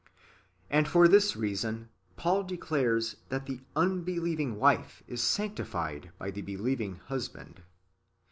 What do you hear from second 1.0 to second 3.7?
this reason, Paul declares that the